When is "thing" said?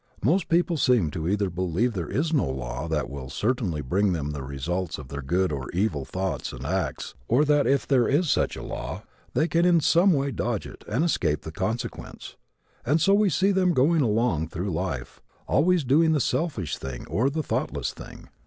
16.77-17.05, 17.93-18.27